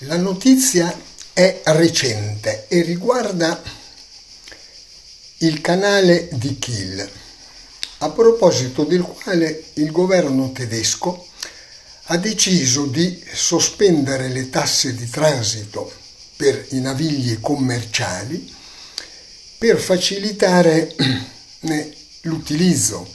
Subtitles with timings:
[0.00, 0.94] La notizia
[1.32, 3.62] è recente e riguarda
[5.38, 7.10] il canale di Kiel,
[7.98, 11.28] a proposito del quale il governo tedesco
[12.08, 15.90] ha deciso di sospendere le tasse di transito
[16.36, 18.54] per i navigli commerciali
[19.56, 20.94] per facilitare
[22.20, 23.08] l'utilizzo,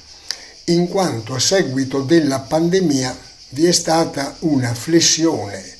[0.65, 3.15] in quanto a seguito della pandemia
[3.49, 5.77] vi è stata una flessione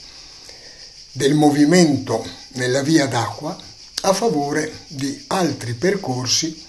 [1.11, 3.57] del movimento nella via d'acqua
[4.03, 6.65] a favore di altri percorsi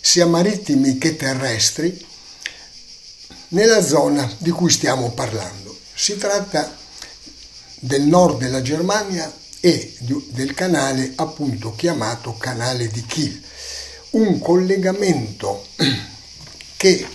[0.00, 2.04] sia marittimi che terrestri
[3.48, 5.76] nella zona di cui stiamo parlando.
[5.94, 6.76] Si tratta
[7.80, 13.42] del nord della Germania e del canale appunto chiamato canale di Kiel,
[14.10, 15.66] un collegamento
[16.76, 17.06] che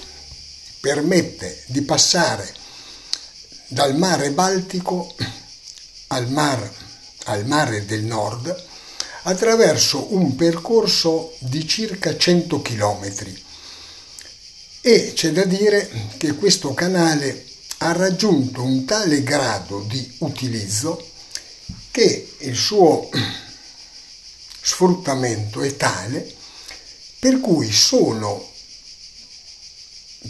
[0.79, 2.53] permette di passare
[3.67, 5.15] dal mare Baltico
[6.11, 6.71] al, mar,
[7.25, 8.69] al mare del nord
[9.23, 13.33] attraverso un percorso di circa 100 km.
[14.81, 17.45] E c'è da dire che questo canale
[17.79, 21.09] ha raggiunto un tale grado di utilizzo
[21.91, 23.09] che il suo
[24.61, 26.31] sfruttamento è tale
[27.19, 28.49] per cui sono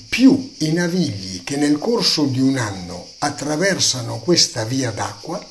[0.08, 5.46] più i navigli che nel corso di un anno attraversano questa via d'acqua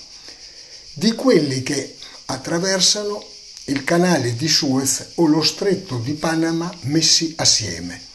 [0.93, 1.97] di quelli che
[2.27, 3.25] attraversano
[3.65, 8.09] il canale di Suez o lo stretto di Panama messi assieme.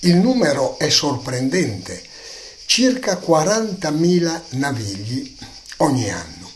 [0.00, 2.02] Il numero è sorprendente,
[2.66, 5.36] circa 40.000 navigli
[5.78, 6.50] ogni anno.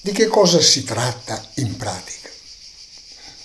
[0.00, 2.28] Di che cosa si tratta in pratica?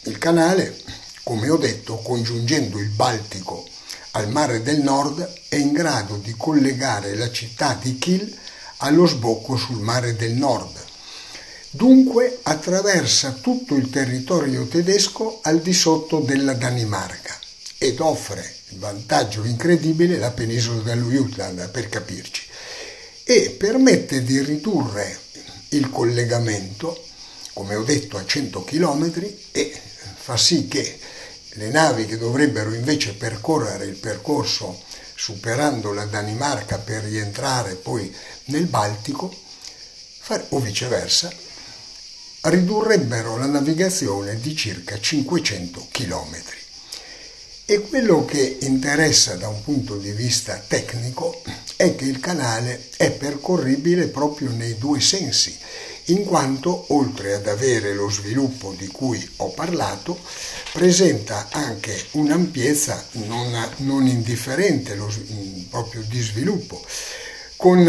[0.04, 0.82] Il canale,
[1.24, 3.68] come ho detto, congiungendo il Baltico
[4.12, 8.36] al mare del nord, è in grado di collegare la città di Kiel
[8.78, 10.87] allo sbocco sul mare del nord,
[11.70, 17.38] Dunque attraversa tutto il territorio tedesco al di sotto della Danimarca
[17.78, 22.44] ed offre il vantaggio incredibile la penisola dello Jutland, per capirci,
[23.24, 25.20] e permette di ridurre
[25.70, 27.04] il collegamento,
[27.54, 29.80] come ho detto, a 100 km e
[30.16, 31.00] fa sì che
[31.50, 34.84] le navi che dovrebbero invece percorrere il percorso
[35.16, 38.14] superando la Danimarca per rientrare poi
[38.46, 39.34] nel Baltico,
[40.50, 41.32] o viceversa,
[42.50, 46.44] ridurrebbero la navigazione di circa 500 km.
[47.66, 51.42] E quello che interessa da un punto di vista tecnico
[51.76, 55.58] è che il canale è percorribile proprio nei due sensi,
[56.06, 60.18] in quanto oltre ad avere lo sviluppo di cui ho parlato,
[60.72, 65.14] presenta anche un'ampiezza non, non indifferente lo,
[65.70, 66.82] proprio di sviluppo,
[67.58, 67.86] con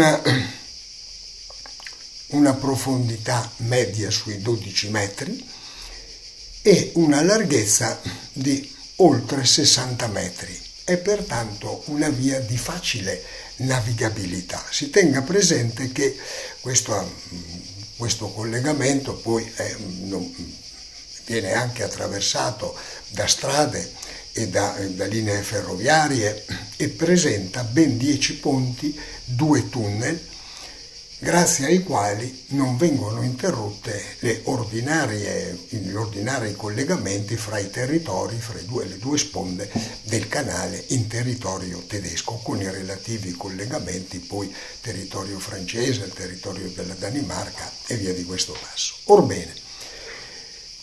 [2.29, 5.47] una profondità media sui 12 metri
[6.61, 7.99] e una larghezza
[8.33, 10.59] di oltre 60 metri.
[10.83, 13.23] È pertanto una via di facile
[13.57, 14.63] navigabilità.
[14.69, 16.17] Si tenga presente che
[16.59, 17.15] questo,
[17.95, 20.33] questo collegamento poi è, non,
[21.25, 22.75] viene anche attraversato
[23.09, 23.91] da strade
[24.31, 26.45] e da, da, linee ferroviarie
[26.75, 30.28] e presenta ben 10 ponti, due tunnel
[31.21, 34.39] grazie ai quali non vengono interrotte gli
[35.93, 39.69] ordinari collegamenti fra i territori, fra due, le due sponde
[40.03, 47.69] del canale in territorio tedesco, con i relativi collegamenti poi territorio francese, territorio della Danimarca
[47.85, 48.95] e via di questo passo.
[49.05, 49.53] Orbene,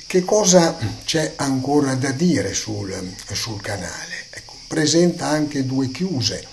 [0.06, 4.26] che cosa c'è ancora da dire sul, sul canale?
[4.30, 6.46] Ecco, presenta anche due chiuse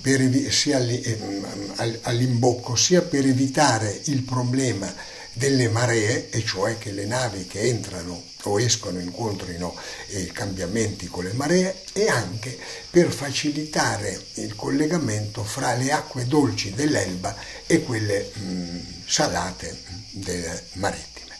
[0.00, 0.20] per,
[0.50, 4.92] sia ehm, all'imbocco sia per evitare il problema
[5.32, 9.76] delle maree, e cioè che le navi che entrano o escono incontrino
[10.08, 12.58] eh, cambiamenti con le maree, e anche
[12.90, 19.78] per facilitare il collegamento fra le acque dolci dell'Elba e quelle mh, salate
[20.10, 21.36] delle marittime.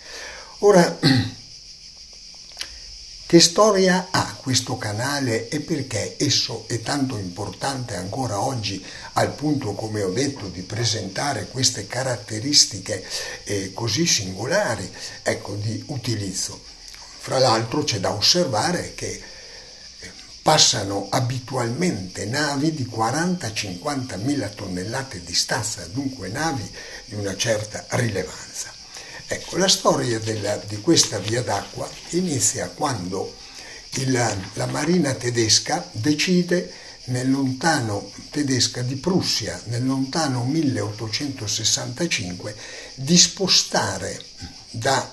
[0.61, 0.99] Ora,
[3.29, 8.83] che storia ha questo canale e perché esso è tanto importante ancora oggi
[9.13, 13.05] al punto, come ho detto, di presentare queste caratteristiche
[13.45, 14.91] eh, così singolari
[15.23, 16.59] ecco, di utilizzo?
[17.19, 19.21] Fra l'altro c'è da osservare che
[20.01, 20.11] eh,
[20.41, 26.67] passano abitualmente navi di 40-50 mila tonnellate di stazza, dunque navi
[27.05, 28.78] di una certa rilevanza.
[29.31, 33.35] Ecco, la storia della, di questa via d'acqua inizia quando
[33.97, 34.11] il,
[34.55, 36.73] la marina tedesca decide
[37.09, 42.57] nel lontano tedesca di Prussia, nel lontano 1865,
[42.95, 44.19] di spostare
[44.71, 45.13] da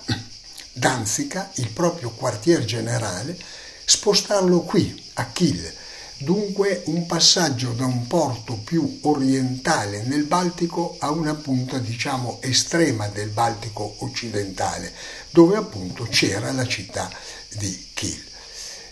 [0.72, 3.38] Danzica, il proprio quartier generale,
[3.84, 5.74] spostarlo qui, a Kiel.
[6.18, 13.10] Dunque un passaggio da un porto più orientale nel Baltico a una punta, diciamo, estrema
[13.10, 14.94] del Baltico occidentale,
[15.30, 17.12] dove appunto c'era la città
[17.58, 18.24] di Kiel.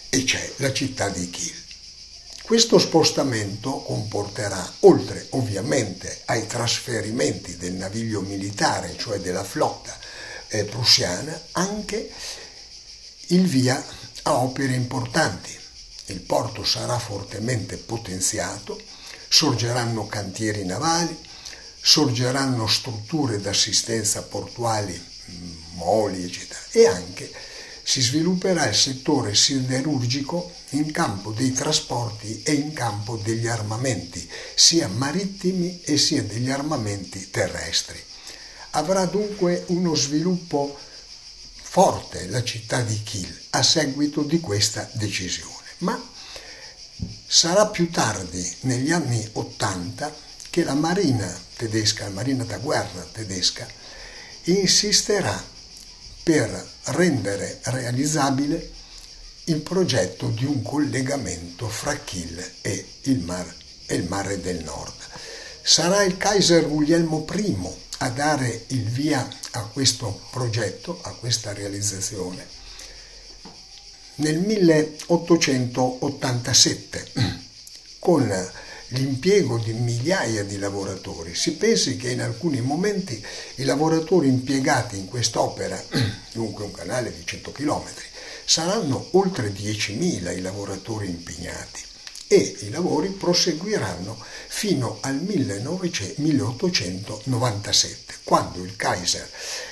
[0.09, 1.61] E c'è la città di Kiel.
[2.43, 9.97] Questo spostamento comporterà, oltre ovviamente ai trasferimenti del naviglio militare, cioè della flotta,
[10.49, 12.11] eh, prussiana anche
[13.27, 13.81] il via
[14.23, 15.61] a opere importanti.
[16.07, 18.79] Il porto sarà fortemente potenziato,
[19.27, 21.17] sorgeranno cantieri navali,
[21.81, 24.93] sorgeranno strutture d'assistenza portuali,
[25.31, 27.31] mm, moli, eccetera, e anche
[27.83, 34.87] si svilupperà il settore siderurgico in campo dei trasporti e in campo degli armamenti, sia
[34.87, 38.01] marittimi e sia degli armamenti terrestri.
[38.71, 40.77] Avrà dunque uno sviluppo
[41.61, 45.52] forte la città di Kiel a seguito di questa decisione,
[45.83, 46.01] ma
[47.27, 50.13] sarà più tardi, negli anni Ottanta,
[50.49, 53.67] che la marina tedesca, la marina da guerra tedesca,
[54.43, 55.41] insisterà
[56.23, 58.71] per rendere realizzabile
[59.45, 63.53] il progetto di un collegamento fra Kiel e il, mar,
[63.85, 64.93] e il mare del nord.
[65.61, 67.57] Sarà il Kaiser Guglielmo I
[67.99, 72.47] a dare il via a questo progetto, a questa realizzazione,
[74.15, 77.11] nel 1887
[77.99, 78.51] con
[78.89, 81.33] l'impiego di migliaia di lavoratori.
[81.33, 83.19] Si pensi che in alcuni momenti
[83.55, 85.83] i lavoratori impiegati in quest'opera,
[86.31, 87.85] dunque un canale di 100 km,
[88.45, 91.81] saranno oltre 10.000 i lavoratori impegnati
[92.27, 94.17] e i lavori proseguiranno
[94.47, 99.27] fino al 1897, quando il Kaiser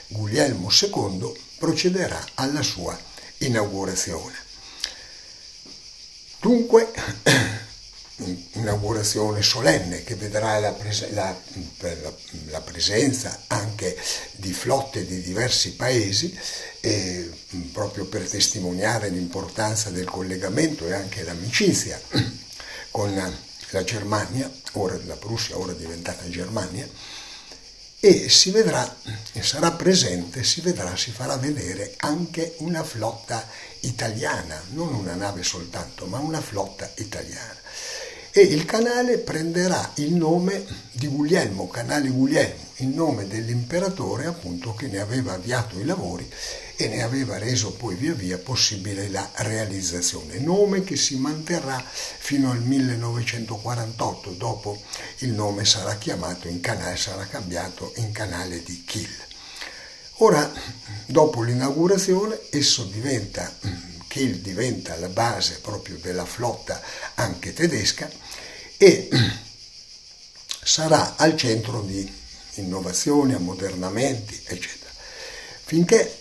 [0.08, 2.98] Guglielmo II procederà alla sua
[3.42, 4.36] inaugurazione.
[6.40, 6.92] Dunque,
[8.54, 11.36] inaugurazione solenne che vedrà la, pres- la,
[11.80, 12.14] la,
[12.50, 13.98] la, presenza anche
[14.34, 16.38] di flotte di diversi paesi
[16.82, 17.30] eh,
[17.72, 22.00] proprio per testimoniare l'importanza del collegamento e anche l'amicizia
[22.92, 23.14] con
[23.72, 26.88] la Germania, ora la Prussia, ora diventata Germania,
[28.04, 28.98] e si vedrà,
[29.42, 33.48] sarà presente, si vedrà, si farà vedere anche una flotta
[33.82, 37.60] italiana, non una nave soltanto, ma una flotta italiana.
[38.32, 44.88] E il canale prenderà il nome di Guglielmo, canale Guglielmo, il nome dell'imperatore appunto che
[44.88, 46.28] ne aveva avviato i lavori
[46.84, 52.50] e ne aveva reso poi via via possibile la realizzazione, nome che si manterrà fino
[52.50, 54.82] al 1948, dopo
[55.20, 59.16] il nome sarà chiamato in canale, sarà cambiato in canale di Kiel.
[60.18, 60.52] Ora,
[61.06, 63.56] dopo l'inaugurazione, esso diventa,
[64.08, 66.82] Kiel diventa la base proprio della flotta
[67.14, 68.10] anche tedesca
[68.78, 69.08] e
[70.64, 72.12] sarà al centro di
[72.56, 74.90] innovazioni, ammodernamenti, eccetera.
[75.64, 76.18] Finché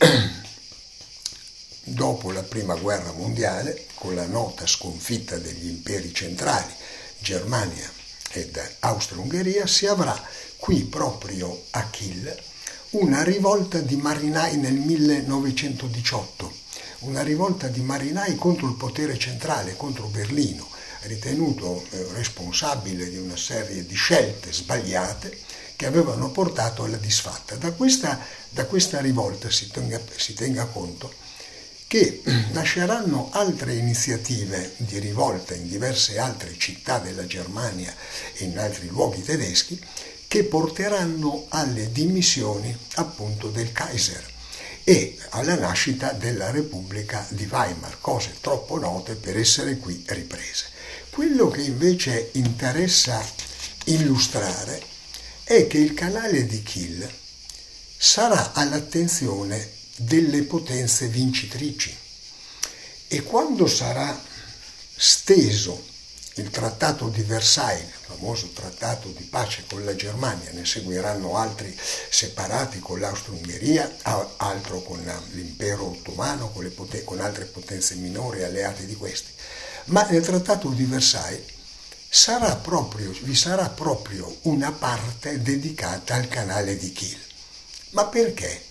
[1.90, 6.72] dopo la prima guerra mondiale, con la nota sconfitta degli imperi centrali,
[7.19, 7.90] Germania
[8.32, 10.19] ed Austria-Ungheria, si avrà
[10.56, 12.42] qui proprio a Kiel
[12.90, 16.53] una rivolta di marinai nel 1918,
[17.00, 20.69] una rivolta di marinai contro il potere centrale, contro Berlino,
[21.03, 25.36] ritenuto eh, responsabile di una serie di scelte sbagliate
[25.76, 27.55] che avevano portato alla disfatta.
[27.56, 31.12] Da questa, da questa rivolta si tenga, si tenga conto
[31.91, 37.93] che nasceranno altre iniziative di rivolta in diverse altre città della Germania
[38.35, 39.77] e in altri luoghi tedeschi
[40.29, 44.25] che porteranno alle dimissioni appunto del Kaiser
[44.85, 50.67] e alla nascita della Repubblica di Weimar, cose troppo note per essere qui riprese.
[51.11, 53.20] Quello che invece interessa
[53.87, 54.81] illustrare
[55.43, 57.11] è che il canale di Kiel
[57.97, 61.94] sarà all'attenzione delle potenze vincitrici.
[63.08, 64.19] E quando sarà
[64.96, 65.88] steso
[66.34, 71.76] il trattato di Versailles, il famoso trattato di pace con la Germania, ne seguiranno altri
[72.08, 73.96] separati con l'Austro-Ungheria,
[74.36, 75.02] altro con
[75.32, 79.30] l'impero ottomano, con, poten- con altre potenze minori alleate di questi.
[79.86, 81.44] Ma nel trattato di Versailles
[82.08, 87.20] sarà proprio, vi sarà proprio una parte dedicata al canale di Kiel.
[87.90, 88.69] Ma perché?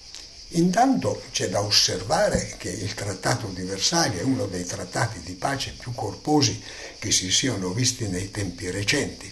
[0.53, 5.75] Intanto c'è da osservare che il Trattato di Versailles è uno dei trattati di pace
[5.77, 6.59] più corposi
[6.97, 9.31] che si siano visti nei tempi recenti.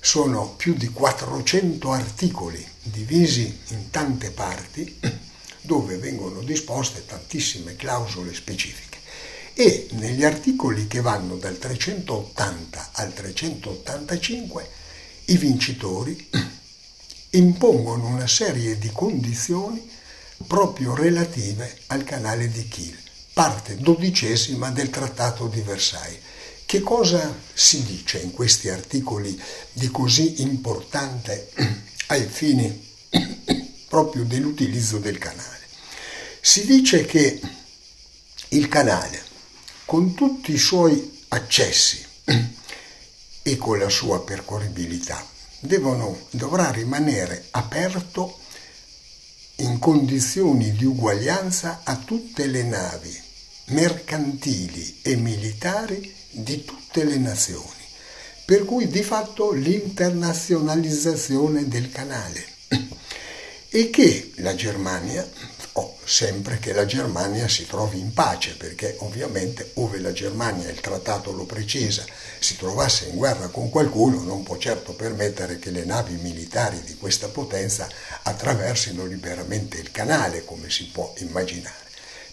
[0.00, 4.98] Sono più di 400 articoli divisi in tante parti
[5.60, 8.96] dove vengono disposte tantissime clausole specifiche
[9.52, 14.70] e negli articoli che vanno dal 380 al 385
[15.26, 16.28] i vincitori
[17.30, 19.95] impongono una serie di condizioni
[20.46, 22.98] proprio relative al canale di Kiel,
[23.32, 26.20] parte dodicesima del Trattato di Versailles.
[26.66, 29.40] Che cosa si dice in questi articoli
[29.72, 31.50] di così importante
[32.08, 32.84] ai fini
[33.88, 35.60] proprio dell'utilizzo del canale?
[36.40, 37.40] Si dice che
[38.48, 39.22] il canale,
[39.84, 42.04] con tutti i suoi accessi
[43.42, 45.24] e con la sua percorribilità,
[45.60, 48.38] devono, dovrà rimanere aperto
[49.56, 53.24] in condizioni di uguaglianza a tutte le navi
[53.66, 57.64] mercantili e militari di tutte le nazioni,
[58.44, 62.44] per cui di fatto l'internazionalizzazione del canale.
[63.68, 65.28] E che la Germania
[66.04, 71.32] sempre che la Germania si trovi in pace, perché ovviamente ove la Germania, il trattato
[71.32, 72.04] lo precisa,
[72.38, 76.96] si trovasse in guerra con qualcuno, non può certo permettere che le navi militari di
[76.96, 77.88] questa potenza
[78.22, 81.84] attraversino liberamente il canale, come si può immaginare.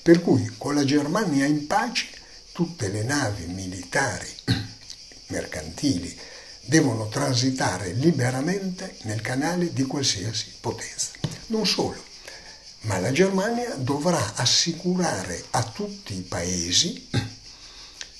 [0.02, 2.08] Per cui con la Germania in pace
[2.52, 4.30] tutte le navi militari
[5.28, 6.16] mercantili
[6.62, 11.12] devono transitare liberamente nel canale di qualsiasi potenza.
[11.48, 12.12] Non solo,
[12.84, 17.10] ma la Germania dovrà assicurare a tutti i paesi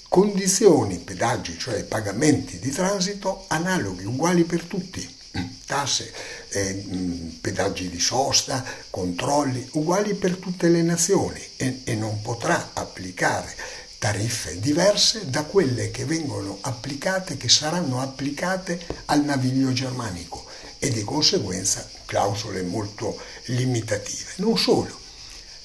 [0.08, 5.04] condizioni, pedaggi, cioè pagamenti di transito analoghi, uguali per tutti,
[5.66, 6.14] tasse,
[6.50, 6.86] eh,
[7.42, 11.42] pedaggi di sosta, controlli, uguali per tutte le nazioni.
[11.58, 13.56] E, e non potrà applicare
[13.98, 20.46] tariffe diverse da quelle che vengono applicate, che saranno applicate al naviglio germanico
[20.84, 24.32] e di conseguenza clausole molto limitative.
[24.36, 25.00] Non solo,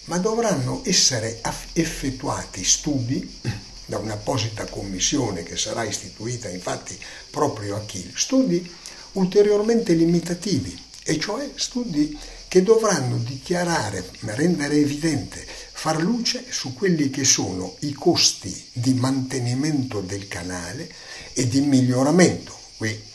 [0.04, 1.40] ma dovranno essere
[1.72, 3.40] effettuati studi
[3.84, 6.96] da un'apposita commissione che sarà istituita infatti
[7.30, 8.72] proprio a Kiel, studi
[9.12, 17.24] ulteriormente limitativi, e cioè studi che dovranno dichiarare, rendere evidente, far luce su quelli che
[17.24, 20.88] sono i costi di mantenimento del canale
[21.32, 22.56] e di miglioramento.
[22.76, 23.07] Qui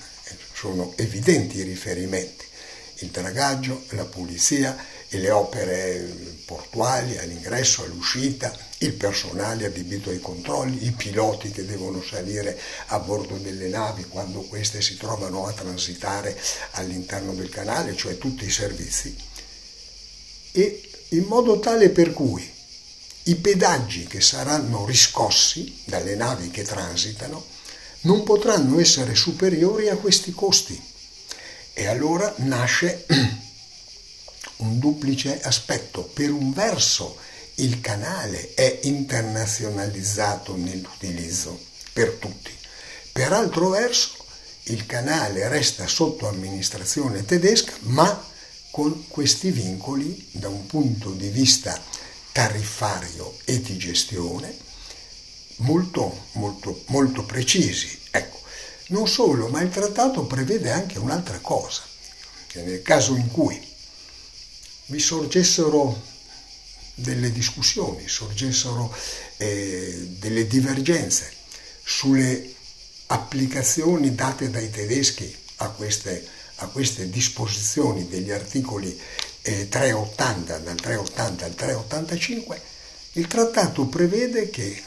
[0.63, 2.46] sono evidenti i riferimenti,
[3.00, 4.77] il dragaggio, la pulizia
[5.10, 12.01] e le opere portuali all'ingresso, all'uscita, il personale adibito ai controlli, i piloti che devono
[12.01, 16.39] salire a bordo delle navi quando queste si trovano a transitare
[16.72, 19.13] all'interno del canale, cioè tutti i servizi,
[20.53, 22.50] e in modo tale per cui
[23.24, 27.51] i pedaggi che saranno riscossi dalle navi che transitano
[28.03, 30.81] non potranno essere superiori a questi costi.
[31.74, 33.05] E allora nasce
[34.57, 36.03] un duplice aspetto.
[36.03, 37.17] Per un verso
[37.55, 41.60] il canale è internazionalizzato nell'utilizzo
[41.93, 42.51] per tutti,
[43.12, 44.15] per altro verso
[44.67, 48.31] il canale resta sotto amministrazione tedesca ma
[48.72, 51.79] con questi vincoli da un punto di vista
[52.31, 54.55] tariffario e di gestione
[55.63, 58.00] molto, molto, molto precisi.
[58.12, 58.39] Ecco,
[58.88, 61.82] non solo, ma il trattato prevede anche un'altra cosa,
[62.48, 63.60] che nel caso in cui
[64.88, 66.12] vi sorgessero
[66.96, 68.96] delle discussioni, sorgessero
[69.38, 71.32] eh, delle divergenze
[71.84, 72.53] sulle
[73.08, 76.25] applicazioni date dai tedeschi a queste,
[76.58, 78.98] a queste disposizioni degli articoli
[79.41, 82.62] eh, 380, dal 380 al 385,
[83.13, 84.82] il trattato prevede che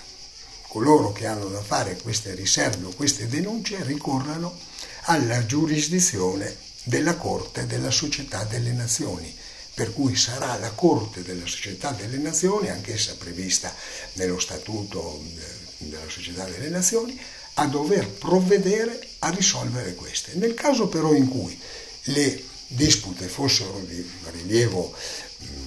[0.68, 4.58] coloro che hanno da fare queste riserve o queste denunce ricorrano
[5.02, 9.34] alla giurisdizione della Corte della Società delle Nazioni,
[9.74, 13.74] per cui sarà la Corte della Società delle Nazioni, anch'essa prevista
[14.14, 17.18] nello Statuto eh, della Società delle Nazioni,
[17.54, 20.34] a dover provvedere a risolvere queste.
[20.34, 21.58] Nel caso però in cui
[22.04, 24.94] le dispute fossero di rilievo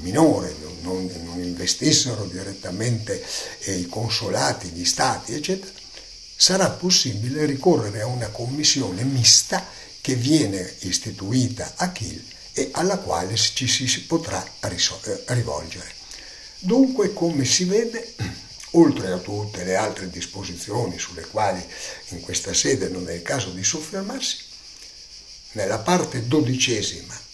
[0.01, 3.23] minore, non, non investissero direttamente
[3.59, 5.71] eh, i consolati, gli stati, eccetera,
[6.35, 9.65] sarà possibile ricorrere a una commissione mista
[10.01, 15.91] che viene istituita a Kiel e alla quale ci si potrà eh, rivolgere.
[16.59, 18.15] Dunque, come si vede,
[18.71, 21.63] oltre a tutte le altre disposizioni sulle quali
[22.09, 24.37] in questa sede non è il caso di soffermarsi,
[25.53, 27.27] nella parte dodicesima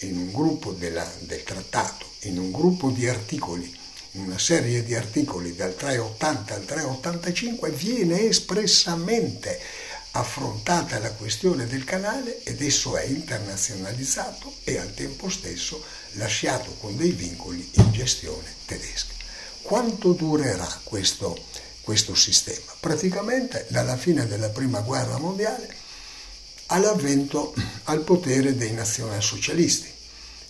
[0.00, 3.72] in un gruppo della, del trattato, in un gruppo di articoli,
[4.12, 9.60] in una serie di articoli dal 380 al 385, viene espressamente
[10.16, 15.82] affrontata la questione del canale ed esso è internazionalizzato e al tempo stesso
[16.12, 19.12] lasciato con dei vincoli in gestione tedesca.
[19.62, 21.36] Quanto durerà questo,
[21.80, 22.72] questo sistema?
[22.78, 25.82] Praticamente dalla fine della prima guerra mondiale
[26.66, 27.54] all'avvento
[27.84, 29.92] al potere dei nazionalsocialisti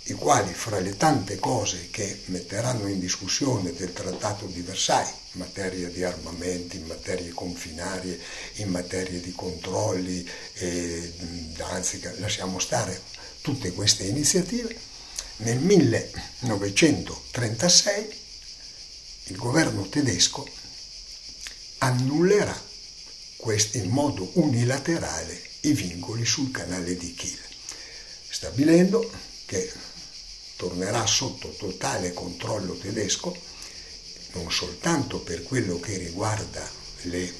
[0.08, 5.40] i quali fra le tante cose che metteranno in discussione del Trattato di Versailles, in
[5.40, 8.20] materia di armamenti, in materie confinarie,
[8.56, 11.10] in materia di controlli, eh,
[11.70, 13.00] anzi lasciamo stare
[13.40, 14.76] tutte queste iniziative,
[15.38, 18.22] nel 1936
[19.28, 20.46] il governo tedesco
[21.78, 22.60] annullerà
[23.72, 27.38] in modo unilaterale i vincoli sul canale di Kiel,
[28.28, 29.10] stabilendo
[29.46, 29.72] che
[30.56, 33.36] tornerà sotto totale controllo tedesco,
[34.32, 36.68] non soltanto per quello che riguarda
[37.02, 37.32] le,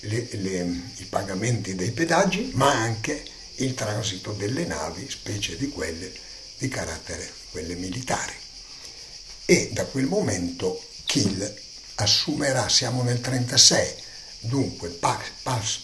[0.00, 3.24] le, le, i pagamenti dei pedaggi, ma anche
[3.56, 6.24] il transito delle navi, specie di quelle
[6.58, 8.32] di carattere quelle militari.
[9.44, 11.54] E da quel momento Kiel
[11.96, 14.04] assumerà, siamo nel 1936,
[14.46, 15.82] dunque pas, pas,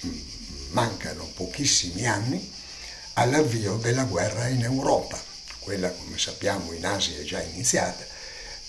[0.70, 2.52] mancano pochissimi anni,
[3.14, 5.22] all'avvio della guerra in Europa.
[5.58, 8.04] Quella, come sappiamo, in Asia è già iniziata,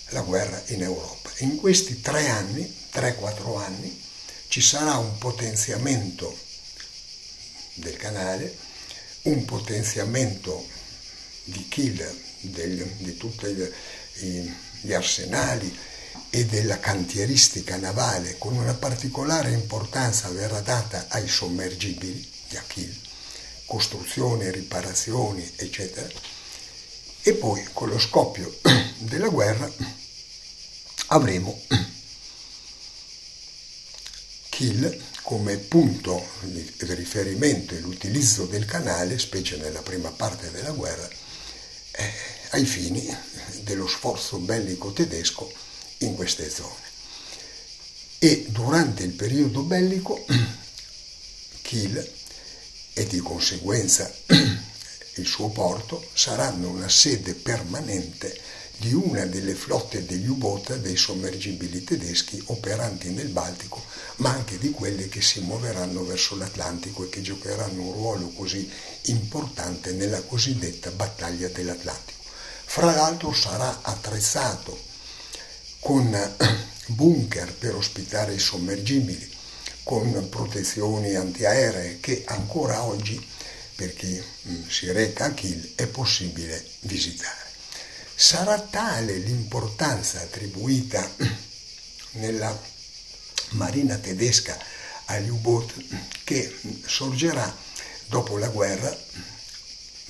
[0.08, 1.30] la guerra in Europa.
[1.38, 4.02] In questi tre anni, 3-4 anni,
[4.48, 6.36] ci sarà un potenziamento
[7.74, 8.56] del canale,
[9.22, 10.66] un potenziamento
[11.44, 13.46] di Kiel, del, di tutti
[14.80, 15.76] gli arsenali
[16.30, 23.12] e della cantieristica navale, con una particolare importanza verrà data ai sommergibili di Achille
[23.66, 26.08] costruzione, riparazioni, eccetera.
[27.22, 28.58] E poi con lo scoppio
[28.98, 29.70] della guerra
[31.08, 31.60] avremo
[34.48, 41.08] Kiel come punto di riferimento e l'utilizzo del canale, specie nella prima parte della guerra,
[41.96, 42.12] eh,
[42.50, 43.16] ai fini
[43.62, 45.50] dello sforzo bellico tedesco
[45.98, 46.82] in queste zone.
[48.18, 50.24] E durante il periodo bellico
[51.62, 52.12] Kiel
[52.94, 54.12] e di conseguenza
[55.16, 58.40] il suo porto saranno una sede permanente
[58.76, 63.82] di una delle flotte degli U-boat dei sommergibili tedeschi operanti nel Baltico,
[64.16, 68.68] ma anche di quelle che si muoveranno verso l'Atlantico e che giocheranno un ruolo così
[69.02, 72.22] importante nella cosiddetta battaglia dell'Atlantico.
[72.64, 74.76] Fra l'altro sarà attrezzato
[75.78, 76.36] con
[76.86, 79.30] bunker per ospitare i sommergibili,
[79.82, 83.22] con protezioni antiaeree che ancora oggi
[83.76, 87.43] per chi mm, si reca a Kiel è possibile visitare.
[88.16, 91.08] Sarà tale l'importanza attribuita
[92.12, 92.56] nella
[93.50, 94.56] marina tedesca
[95.06, 95.72] agli U-boat
[96.24, 97.54] che sorgerà
[98.06, 98.96] dopo la guerra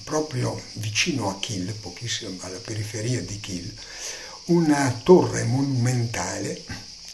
[0.04, 3.74] proprio vicino a Kiel, pochissimo alla periferia di Kiel,
[4.46, 6.62] una torre monumentale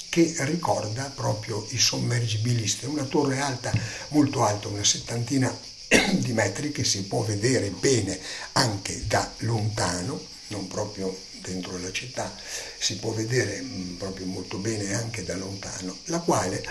[0.09, 2.87] che ricorda proprio i sommergibilisti.
[2.87, 3.73] Una torre alta,
[4.09, 5.57] molto alta, una settantina
[6.19, 8.19] di metri che si può vedere bene
[8.53, 12.35] anche da lontano, non proprio dentro la città,
[12.79, 16.63] si può vedere mm, proprio molto bene anche da lontano, la quale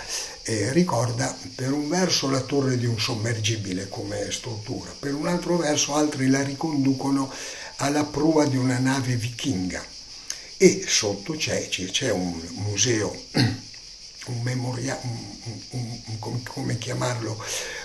[0.42, 5.56] eh, ricorda per un verso la torre di un sommergibile come struttura, per un altro
[5.56, 7.32] verso altri la riconducono
[7.76, 9.84] alla prua di una nave vichinga.
[10.56, 15.00] E sotto c'è, c'è un museo, un memoriale,
[16.44, 17.42] come chiamarlo,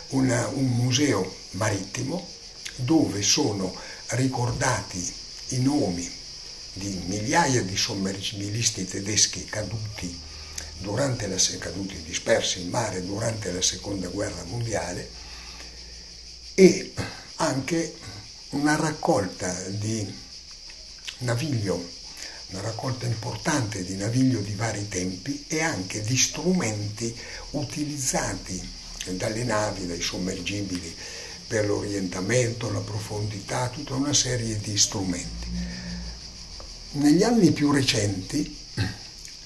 [0.09, 2.27] una, un museo marittimo
[2.75, 3.73] dove sono
[4.07, 6.09] ricordati i nomi
[6.73, 10.21] di migliaia di sommergibilisti tedeschi caduti
[10.81, 15.09] la, caduti dispersi in mare durante la seconda guerra mondiale
[16.53, 16.93] e
[17.35, 17.95] anche
[18.49, 20.13] una raccolta di
[21.19, 21.93] naviglio
[22.49, 27.15] una raccolta importante di naviglio di vari tempi e anche di strumenti
[27.51, 28.61] utilizzati
[29.11, 30.95] dalle navi, dai sommergibili
[31.47, 35.34] per l'orientamento, la profondità, tutta una serie di strumenti.
[36.95, 38.57] Negli anni più recenti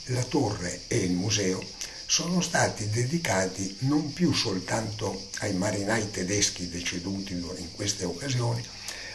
[0.06, 1.60] la torre e il museo
[2.06, 8.64] sono stati dedicati non più soltanto ai marinai tedeschi deceduti in queste occasioni,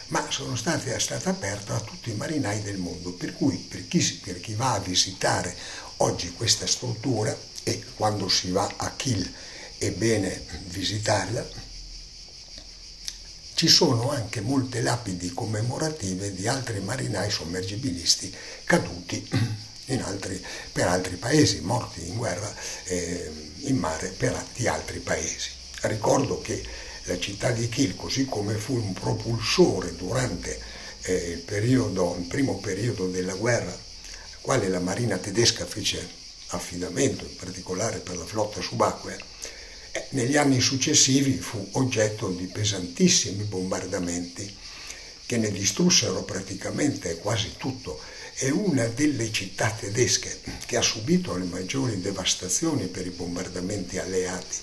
[0.07, 3.87] ma sono state, è stata aperta a tutti i marinai del mondo, per cui per
[3.87, 5.55] chi, per chi va a visitare
[5.97, 9.31] oggi questa struttura e quando si va a Kiel
[9.77, 11.47] è bene visitarla,
[13.55, 18.33] ci sono anche molte lapidi commemorative di altri marinai sommergibilisti
[18.65, 19.25] caduti
[20.03, 25.49] altri, per altri paesi, morti in guerra eh, in mare per, di altri paesi.
[25.83, 26.63] Ricordo che
[27.03, 30.59] la città di Kiel, così come fu un propulsore durante
[31.03, 36.05] eh, il, periodo, il primo periodo della guerra, al quale la marina tedesca fece
[36.47, 39.17] affidamento, in particolare per la flotta subacquea,
[40.09, 44.55] negli anni successivi fu oggetto di pesantissimi bombardamenti
[45.25, 47.99] che ne distrussero praticamente quasi tutto.
[48.33, 54.57] È una delle città tedesche che ha subito le maggiori devastazioni per i bombardamenti alleati.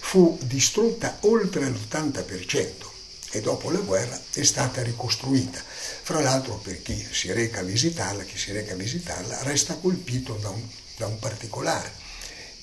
[0.00, 2.92] Fu distrutta oltre l'80%
[3.30, 5.62] e dopo la guerra è stata ricostruita.
[5.64, 10.34] Fra l'altro per chi si reca a visitarla, chi si reca a visitarla resta colpito
[10.34, 10.62] da un,
[10.96, 11.90] da un particolare,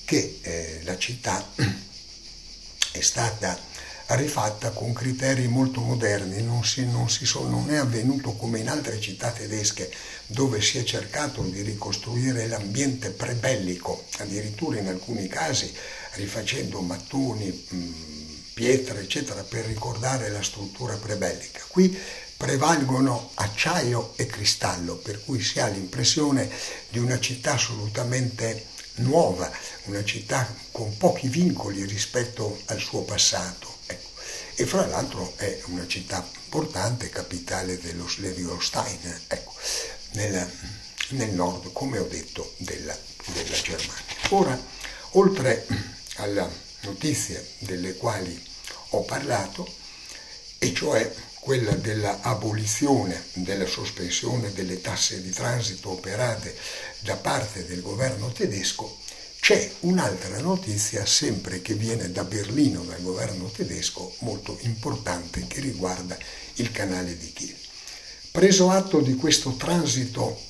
[0.04, 1.46] che eh, la città
[2.92, 3.58] è stata
[4.14, 8.68] rifatta con criteri molto moderni, non, si, non, si so, non è avvenuto come in
[8.68, 9.90] altre città tedesche
[10.26, 15.72] dove si è cercato di ricostruire l'ambiente prebellico, addirittura in alcuni casi
[16.14, 17.66] rifacendo mattoni,
[18.52, 21.60] pietre, eccetera, per ricordare la struttura prebellica.
[21.68, 21.98] Qui
[22.36, 26.50] prevalgono acciaio e cristallo, per cui si ha l'impressione
[26.90, 29.50] di una città assolutamente nuova,
[29.84, 33.78] una città con pochi vincoli rispetto al suo passato.
[33.86, 34.08] Ecco.
[34.54, 39.54] E fra l'altro è una città importante, capitale dello Schleswig-Holstein, ecco,
[40.12, 40.50] nel,
[41.10, 42.96] nel, nord, come ho detto, della,
[43.32, 44.04] della Germania.
[44.30, 44.60] Ora,
[45.12, 45.66] oltre
[46.16, 46.48] alle
[46.80, 48.50] notizie delle quali
[48.90, 49.66] ho parlato,
[50.58, 51.10] e cioè
[51.42, 56.56] quella dell'abolizione, della sospensione delle tasse di transito operate
[57.00, 58.98] da parte del governo tedesco,
[59.40, 66.16] c'è un'altra notizia sempre che viene da Berlino, dal governo tedesco, molto importante che riguarda
[66.54, 67.56] il canale di Kiel.
[68.30, 70.42] Preso atto di questo transito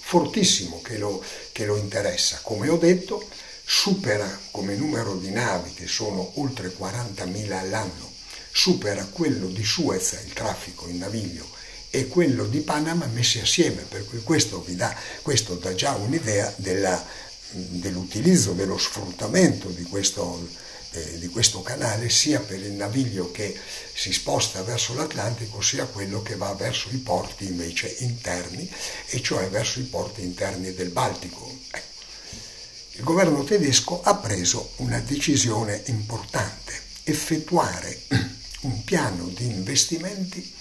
[0.00, 3.24] fortissimo che lo, che lo interessa, come ho detto,
[3.64, 8.11] supera come numero di navi, che sono oltre 40.000 all'anno,
[8.52, 11.48] supera quello di Suez, il traffico in naviglio,
[11.90, 16.52] e quello di Panama messi assieme, per cui questo, vi dà, questo dà già un'idea
[16.56, 17.04] della,
[17.50, 20.48] dell'utilizzo, dello sfruttamento di questo,
[20.92, 23.58] eh, di questo canale sia per il naviglio che
[23.92, 28.70] si sposta verso l'Atlantico sia quello che va verso i porti invece interni,
[29.08, 31.58] e cioè verso i porti interni del Baltico.
[31.70, 31.90] Ecco.
[32.92, 36.72] Il governo tedesco ha preso una decisione importante,
[37.04, 38.00] effettuare
[38.62, 40.52] un piano di investimenti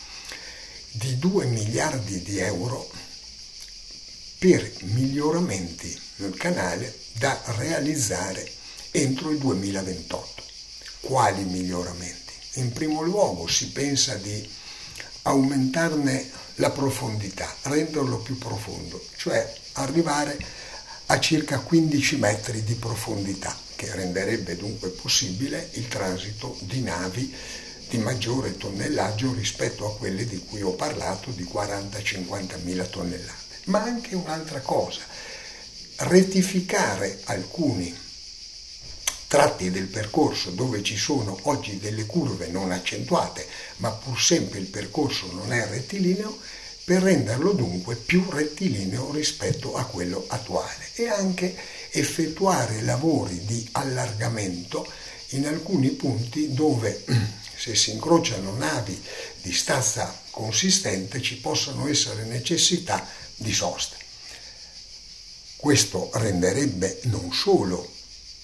[0.92, 2.90] di 2 miliardi di euro
[4.38, 8.50] per miglioramenti nel canale da realizzare
[8.92, 10.44] entro il 2028.
[11.02, 12.34] Quali miglioramenti?
[12.54, 14.50] In primo luogo si pensa di
[15.24, 20.38] aumentarne la profondità, renderlo più profondo, cioè arrivare
[21.08, 27.34] a circa 15 metri di profondità, che renderebbe dunque possibile il transito di navi
[27.92, 33.56] di maggiore tonnellaggio rispetto a quelle di cui ho parlato di 40-50 mila tonnellate.
[33.66, 35.02] Ma anche un'altra cosa,
[35.98, 37.94] rettificare alcuni
[39.28, 43.46] tratti del percorso dove ci sono oggi delle curve non accentuate,
[43.78, 46.40] ma pur sempre il percorso non è rettilineo,
[46.86, 51.58] per renderlo dunque più rettilineo rispetto a quello attuale e anche
[51.90, 54.90] effettuare lavori di allargamento
[55.32, 57.04] in alcuni punti dove
[57.62, 59.00] se si incrociano navi
[59.44, 63.98] di stazza consistente ci possono essere necessità di sosta.
[65.58, 67.88] Questo renderebbe non solo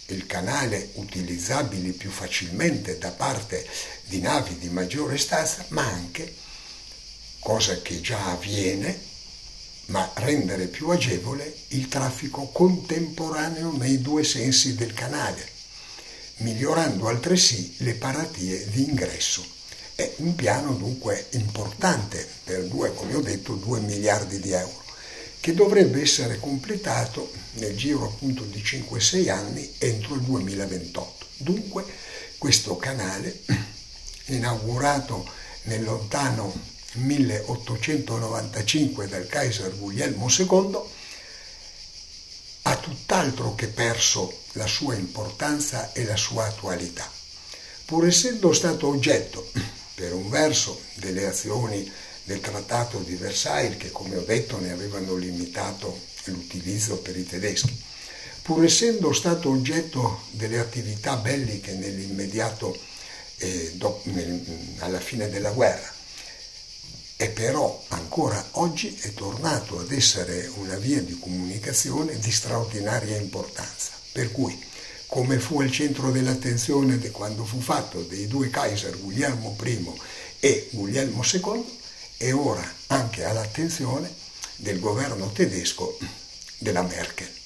[0.10, 3.68] il canale utilizzabile più facilmente da parte
[4.06, 6.36] di navi di maggiore stazza, ma anche,
[7.40, 9.02] cosa che già avviene,
[9.88, 15.56] ma rendere più agevole il traffico contemporaneo nei due sensi del canale
[16.38, 19.46] migliorando altresì le paratie di ingresso.
[19.96, 24.84] È un piano dunque importante per due, come ho detto, 2 miliardi di euro,
[25.40, 31.26] che dovrebbe essere completato nel giro appunto di 5-6 anni entro il 2028.
[31.38, 31.86] Dunque
[32.38, 33.40] questo canale,
[34.28, 35.28] inaugurato
[35.64, 36.54] nel lontano
[36.94, 40.78] 1895 dal Kaiser Guglielmo II,
[42.78, 47.10] tutt'altro che perso la sua importanza e la sua attualità.
[47.86, 49.52] Pur essendo stato oggetto,
[49.96, 51.90] per un verso, delle azioni
[52.24, 57.76] del Trattato di Versailles, che come ho detto ne avevano limitato l'utilizzo per i tedeschi,
[58.42, 62.78] pur essendo stato oggetto delle attività belliche nell'immediato
[63.38, 64.44] eh, do, nel,
[64.80, 65.96] alla fine della guerra
[67.20, 73.92] e però ancora oggi è tornato ad essere una via di comunicazione di straordinaria importanza.
[74.12, 74.58] Per cui,
[75.08, 79.92] come fu al centro dell'attenzione quando fu fatto dei due Kaiser, Guglielmo I
[80.40, 81.66] e Guglielmo II,
[82.18, 84.14] è ora anche all'attenzione
[84.56, 85.98] del governo tedesco
[86.60, 87.37] della Merkel.